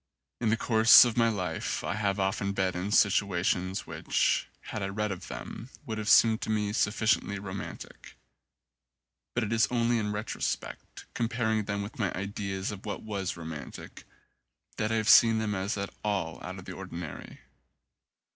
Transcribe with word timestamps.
In 0.39 0.49
the 0.49 0.57
course 0.57 1.05
of 1.05 1.15
my 1.15 1.29
life 1.29 1.83
I 1.83 1.93
have 1.93 2.15
been 2.15 2.25
often 2.25 2.57
in 2.57 2.91
situations 2.91 3.85
which, 3.85 4.47
had 4.61 4.81
I 4.81 4.87
read 4.87 5.11
of 5.11 5.27
them, 5.27 5.69
would 5.85 5.99
have 5.99 6.09
seemed 6.09 6.41
to 6.41 6.49
me 6.49 6.73
sufficiently 6.73 7.37
romantic; 7.37 8.15
but 9.35 9.43
it 9.43 9.53
is 9.53 9.67
only 9.69 9.99
in 9.99 10.11
retrospect, 10.11 11.05
comparing 11.13 11.65
them 11.65 11.83
with 11.83 11.99
my 11.99 12.11
ideas 12.15 12.71
of 12.71 12.83
what 12.83 13.03
was 13.03 13.37
romantic, 13.37 14.05
that 14.77 14.91
I 14.91 14.95
have 14.95 15.07
seen 15.07 15.37
them 15.37 15.53
as 15.53 15.77
at 15.77 15.93
all 16.03 16.43
out 16.43 16.57
of 16.57 16.65
the 16.65 16.71
ordinary. 16.73 17.41